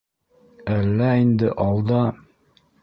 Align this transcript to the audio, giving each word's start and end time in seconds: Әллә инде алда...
Әллә 0.77 1.11
инде 1.27 1.53
алда... 1.69 2.05